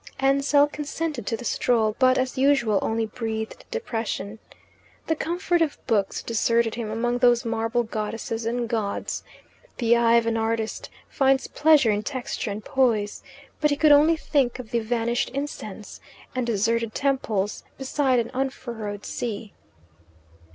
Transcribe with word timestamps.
Ansell 0.19 0.65
consented 0.65 1.27
to 1.27 1.37
the 1.37 1.45
stroll, 1.45 1.95
but, 1.99 2.17
as 2.17 2.35
usual, 2.35 2.79
only 2.81 3.05
breathed 3.05 3.65
depression. 3.69 4.39
The 5.05 5.15
comfort 5.15 5.61
of 5.61 5.77
books 5.85 6.23
deserted 6.23 6.73
him 6.73 6.89
among 6.89 7.19
those 7.19 7.45
marble 7.45 7.83
goddesses 7.83 8.47
and 8.47 8.67
gods. 8.67 9.23
The 9.77 9.95
eye 9.95 10.15
of 10.15 10.25
an 10.25 10.37
artist 10.37 10.89
finds 11.07 11.45
pleasure 11.45 11.91
in 11.91 12.01
texture 12.01 12.49
and 12.49 12.65
poise, 12.65 13.21
but 13.59 13.69
he 13.69 13.77
could 13.77 13.91
only 13.91 14.17
think 14.17 14.57
of 14.57 14.71
the 14.71 14.79
vanished 14.79 15.29
incense 15.35 16.01
and 16.33 16.47
deserted 16.47 16.95
temples 16.95 17.63
beside 17.77 18.17
an 18.17 18.31
unfurrowed 18.33 19.05
sea. 19.05 19.53